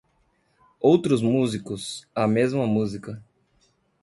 [0.79, 3.23] Outros músicos- a mesma música.